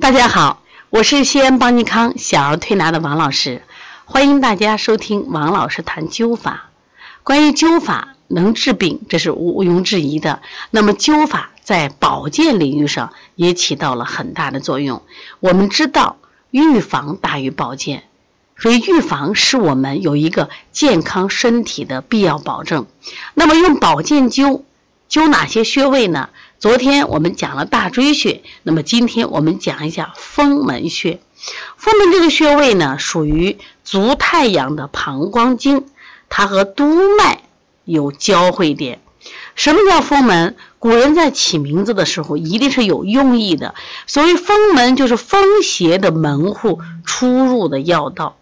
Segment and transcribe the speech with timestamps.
[0.00, 0.60] 大家好，
[0.90, 3.62] 我是西安邦尼康小儿推拿的王老师，
[4.04, 6.70] 欢迎大家收听王老师谈灸法。
[7.22, 10.42] 关于灸法能治病，这是毋毋庸置疑的。
[10.72, 15.00] 那么灸法在保健领域上也起到了很大的作用。
[15.38, 16.16] 我们知道，
[16.50, 18.02] 预防大于保健，
[18.58, 22.86] 所以预防是我们有一个健康身体的必要保证。
[23.34, 24.62] 那么用保健灸，
[25.08, 26.30] 灸哪些穴位呢？
[26.58, 31.20] 昨天我们讲了大椎穴，那么今天我们讲一下风门穴。
[31.76, 35.84] 风门这个穴位呢，属于足太阳的膀胱经，
[36.30, 37.42] 它和督脉
[37.84, 39.00] 有交汇点。
[39.54, 40.56] 什么叫风门？
[40.78, 43.74] 古人在起名字的时候一定是有用意的。
[44.06, 48.38] 所谓风门，就是风邪的门户、出入的要道。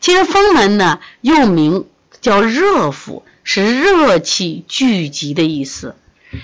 [0.00, 1.86] 其实风门呢，又名
[2.20, 5.94] 叫热府，是热气聚集的意思。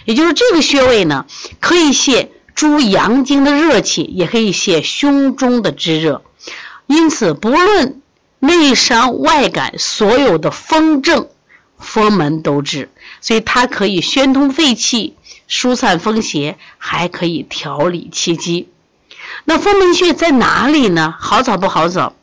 [0.04, 1.26] 也就是这个穴位呢，
[1.60, 6.22] 可以泄诸阳经的热气，也可以泄胸中的炙热。
[6.86, 8.00] 因此，不论
[8.38, 11.28] 内伤外感，所有的风症，
[11.78, 12.90] 风门都治。
[13.20, 18.68] 所以它可以宣通肺气，疏散风邪，还可以调理气机。
[19.44, 21.14] 那风门穴在哪里呢？
[21.18, 22.14] 好找不好找？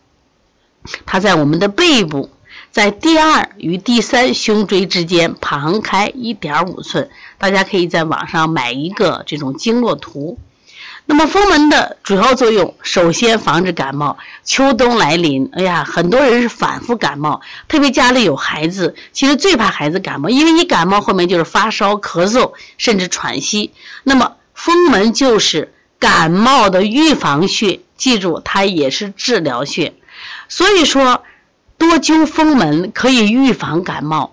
[1.06, 2.30] 它在我们的背部。
[2.76, 10.38] 在第二与第三胸椎之间旁开一点五寸，大家可以在网上买一个这种经络图。
[11.06, 14.18] 那么风门的主要作用，首先防止感冒。
[14.44, 23.72] 秋冬来临，哎呀，很多人是反复感冒，特别家里有孩子，其实最怕孩子感冒，因为一感冒后面就是发烧、咳嗽，甚至喘息。
[24.04, 29.94] 那么风门就是感冒的预防穴，记住它也是治疗穴，
[30.50, 31.24] 所以说。
[31.78, 34.32] 多灸风门可以预防感冒。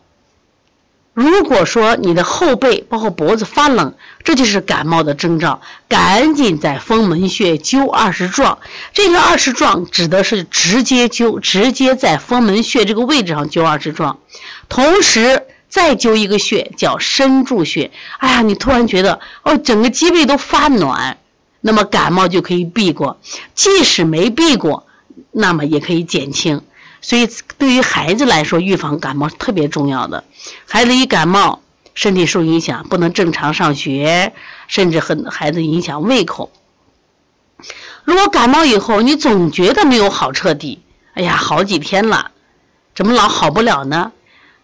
[1.14, 8.58] 如果说你的后背包括脖子发冷，这就是感冒的征兆，赶紧在风门穴灸二十壮。
[8.94, 14.20] 这个二十壮指的是直接灸，直接在风门穴这个位置上灸二十壮。
[14.70, 17.90] 同时再灸一个穴叫身柱穴。
[18.16, 21.18] 哎呀，你突然觉得哦，整个脊背都发暖，
[21.60, 23.18] 那么感冒就可以避过。
[23.54, 24.86] 即使没避过，
[25.30, 26.62] 那么也可以减轻。
[27.04, 30.22] 所以，对于孩子来说，预防感冒特别重要的。
[30.66, 31.60] 孩子一感冒，
[31.94, 34.32] 身体受影响，不能正常上学，
[34.68, 36.52] 甚至很孩子影响胃口。
[38.04, 40.80] 如果感冒以后，你总觉得没有好彻底，
[41.14, 42.30] 哎呀，好几天了，
[42.94, 44.12] 怎么老好不了呢？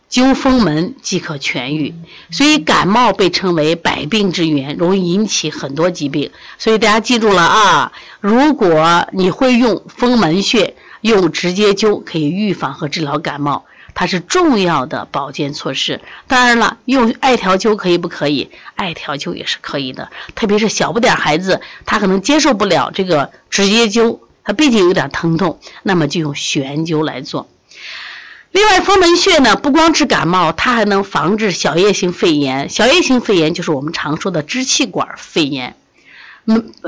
[0.08, 1.92] 灸风门即可痊愈。
[2.30, 6.30] 所以，感冒被称为百病之源，容易引起很多疾病。
[6.56, 7.92] 所以大家记住了啊！
[8.20, 10.67] 如果你会用风门穴。
[11.00, 13.64] 用直接灸可以预防和治疗感冒，
[13.94, 16.00] 它是重要的保健措施。
[16.26, 18.50] 当然了，用艾条灸可以不可以？
[18.74, 27.48] 艾条灸也是可以的，特别是小不点孩子，他可能接受不了这个直接灸，他毕竟有点疼痛，那么就用悬灸来做。
[28.50, 32.70] 另外，风门穴呢，不光治感冒，它还能防治小叶性肺炎。
[32.70, 35.76] 小叶性肺炎就是我们常说的支气管肺炎。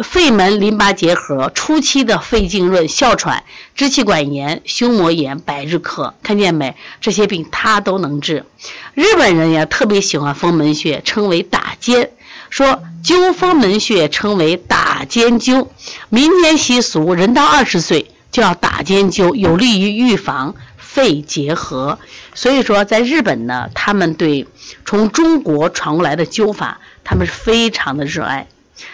[0.02, 3.44] 肺门淋巴结核初期的肺浸润、哮喘、
[3.74, 6.74] 支气管炎、胸膜炎、百日咳，看见没？
[7.00, 8.46] 这些病它都能治。
[8.94, 12.10] 日本人也特别喜欢风门穴，称为打尖，
[12.48, 15.68] 说灸风门穴称为打尖灸。
[16.08, 21.98] 民间习俗，人到二十岁就要打尖灸，有利于预防肺结核。
[22.34, 24.46] 所以说，在日本呢，他们对
[24.86, 28.46] 从中国传过来的灸法，他们是非常的热爱。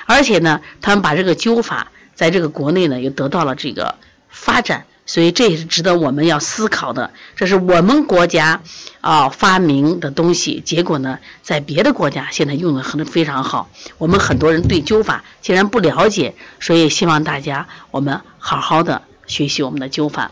[0.07, 3.95] 而且呢，他们把这个灸法在这个国内呢，又得到了这个
[4.29, 7.13] 发展，所以这也是值得我们要思考的。
[7.35, 8.63] 这是我们国家
[9.01, 13.69] 啊发明的东西，结果呢，在别的国家现在用的很非常好。
[13.99, 20.31] 我们很多人对灸法竟然不了解，所以希望大家我们好好的学习我们的灸法。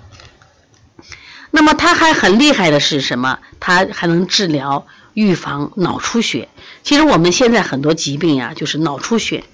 [1.50, 3.38] 那么它还很厉害的是什么？
[3.60, 4.86] 它还能治疗。
[5.14, 6.48] 预防脑出血，
[6.82, 9.44] 其实我们现在很多疾病呀，就是脑出血。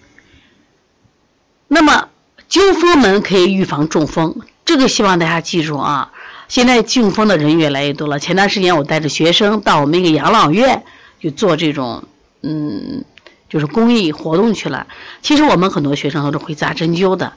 [1.69, 2.09] 那么
[2.51, 6.13] 灸风门可以预防中风，这个希望大家记住啊。
[6.49, 8.19] 现在中风的人越来越多了。
[8.19, 10.83] 前段时间我带着学生到我们一个养老院
[11.21, 12.03] 去做这种
[12.43, 13.05] 嗯，
[13.49, 14.87] 就是公益活动去了。
[15.23, 17.35] 其实我们很多学生都是会扎针灸的，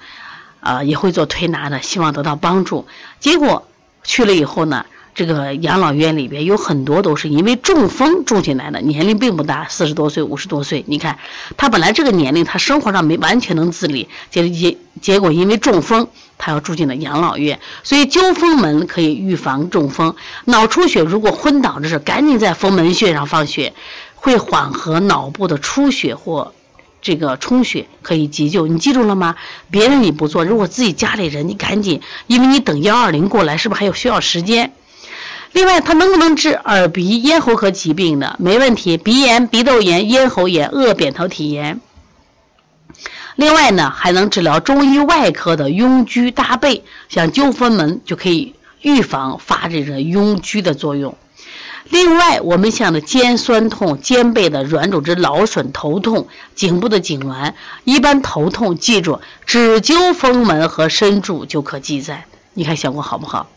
[0.62, 2.88] 啊，也会做推拿的，希望得到帮助。
[3.20, 3.68] 结果
[4.04, 4.86] 去了以后呢？
[5.16, 10.84] 这个养老院里边有很多都是因为中风住进来的，年龄并不大，四十多岁、五十多岁。
[10.88, 11.20] 你看，
[11.56, 16.08] 他本来这个年龄，他生活上没完全能自理，结结结果因为中风，
[16.40, 17.60] 他要住进了养老院。
[17.84, 20.16] 所以灸风门可以预防中风。
[20.46, 23.74] 脑出血如果昏倒着是，赶紧在风门穴上放血，
[24.16, 26.54] 会缓和脑部的出血或
[27.04, 28.66] 这个充血，可以急救。
[28.66, 29.36] 你记住了吗？
[29.70, 34.74] 别人你不做，如果自己家里人，你赶紧，因为你等幺二零过来，是不是还有需要时间？
[35.54, 38.36] 另外，它能不能治耳鼻咽喉科疾病呢？
[38.40, 41.80] 没问题，鼻炎、鼻窦炎、咽喉炎、恶扁桃体炎。
[43.36, 51.16] 另外呢，还能治疗中医外科的痈疽大背，像灸风门就可以预防发这个痈疽的作用。
[51.90, 57.54] 另外，我们像的肩酸痛、肩背的软组织劳损、头痛、颈部的痉挛，
[57.84, 62.26] 一般头痛记住只灸风门和身柱就可记在。
[62.56, 63.48] 你看效果好不好？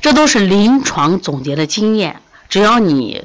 [0.00, 3.24] 这都是临床总结的经验，只要你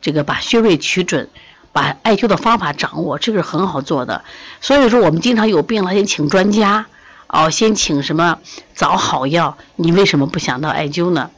[0.00, 1.28] 这个把穴位取准。
[1.72, 4.24] 把艾灸的方法掌握，这个是很好做的。
[4.62, 6.86] 所以说，我们经常有病了，先请专家，
[7.26, 8.38] 哦，先请什么
[8.74, 9.58] 找好药。
[9.76, 11.30] 你为什么不想到艾灸呢？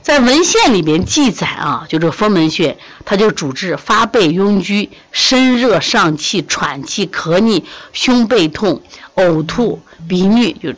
[0.00, 8.80] 在文献里边记载啊，就这风门穴，它就主治发背痈疽、身热上气、喘气、咳逆、胸背痛、
[9.16, 10.72] 呕吐、鼻衄，就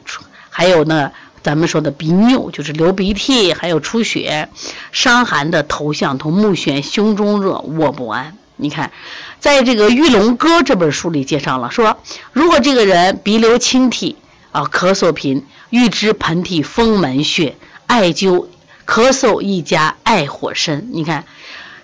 [0.51, 1.13] 还有呢，
[1.47, 4.49] 咱们说的鼻衄，就是流鼻涕，还有出血、
[4.91, 8.37] 伤寒的头项痛、目眩、胸中热、卧不安。
[8.57, 8.91] 你看，
[9.39, 11.99] 在这个《玉龙歌》这本书里介绍了，说
[12.33, 14.17] 如果这个人鼻流清涕
[14.51, 17.55] 啊，咳嗽频，欲知盆体风门穴，
[17.87, 18.49] 艾灸
[18.85, 20.89] 咳嗽一加艾火参。
[20.93, 21.25] 你看，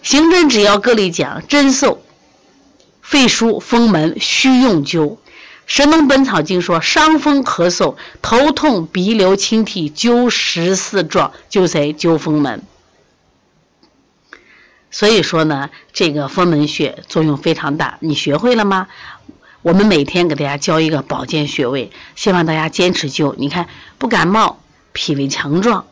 [0.03, 1.99] 行针只要各里讲，针灸
[3.01, 5.11] 肺腧风门须用灸。
[5.67, 11.95] 《神农本草经》说，伤风咳嗽、头痛、鼻流清涕，灸十四壮，灸谁？
[11.95, 12.63] 灸风门。
[14.91, 18.89] 所以说呢，这个风门穴作用非常大，你学会了吗？
[19.63, 23.35] 我们每天给大家教一个保健穴位，希望大家坚持灸。
[23.39, 24.59] 你看，不感冒，
[24.93, 25.87] 脾胃强壮，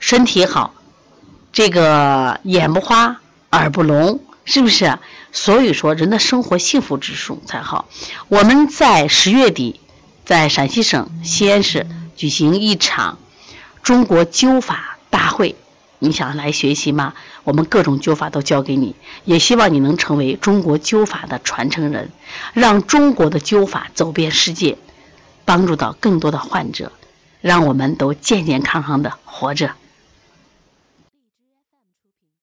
[0.00, 0.74] 身体好，
[1.52, 3.20] 这个眼不花，
[3.50, 4.98] 耳不聋，是不是？
[5.32, 7.88] 所以说，人的生活幸福指数才好。
[8.28, 9.80] 我们在十月底，
[10.24, 11.86] 在陕西省西安市
[12.16, 13.18] 举行一场
[13.82, 15.54] 中国灸法大会。
[16.02, 17.12] 你想来学习吗？
[17.44, 22.10] 我们各种灸法都教给你，也希望你能成为中国灸法的传承人，
[22.54, 24.78] 让中国的灸法走遍世界，
[25.44, 26.92] 帮助到更多的患者，
[27.42, 29.72] 让我们都健健康康的活着。